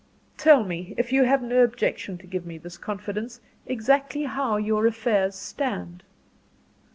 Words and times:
"Tell 0.35 0.63
me, 0.63 0.95
if 0.97 1.13
you 1.13 1.25
have 1.25 1.43
no 1.43 1.63
objection 1.63 2.17
to 2.17 2.25
give 2.25 2.43
me 2.43 2.57
this 2.57 2.75
confidence, 2.75 3.39
exactly 3.67 4.23
how 4.23 4.57
your 4.57 4.87
affairs 4.87 5.35
stand." 5.35 6.01